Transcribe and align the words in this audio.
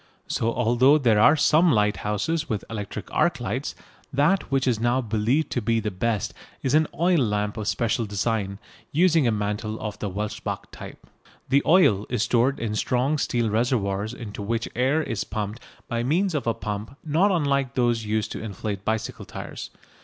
So 0.25 0.51
although 0.51 0.97
there 0.97 1.19
are 1.19 1.35
some 1.35 1.71
lighthouses 1.71 2.49
with 2.49 2.65
electric 2.71 3.13
arc 3.13 3.39
lights, 3.39 3.75
that 4.11 4.49
which 4.51 4.67
is 4.67 4.79
now 4.79 4.99
believed 4.99 5.51
to 5.51 5.61
be 5.61 5.79
the 5.79 5.91
best 5.91 6.33
is 6.63 6.73
an 6.73 6.87
oil 6.95 7.19
lamp 7.19 7.55
of 7.55 7.67
special 7.67 8.07
design, 8.07 8.57
using 8.91 9.27
a 9.27 9.31
mantle 9.31 9.79
of 9.79 9.99
the 9.99 10.09
Welsbach 10.09 10.71
type. 10.71 11.05
The 11.49 11.61
oil 11.67 12.07
is 12.09 12.23
stored 12.23 12.59
in 12.59 12.73
strong 12.73 13.19
steel 13.19 13.51
reservoirs 13.51 14.11
into 14.11 14.41
which 14.41 14.67
air 14.75 15.03
is 15.03 15.23
pumped 15.23 15.59
by 15.87 16.01
means 16.01 16.33
of 16.33 16.47
a 16.47 16.55
pump 16.55 16.97
not 17.05 17.29
unlike 17.31 17.75
those 17.75 18.03
used 18.03 18.31
to 18.31 18.41
inflate 18.41 18.83
bicycle 18.83 19.25
tyres. 19.25 19.69